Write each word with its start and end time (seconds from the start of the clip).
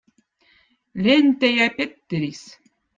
lentäjä 1.03 1.67
Petteriz 1.77 2.41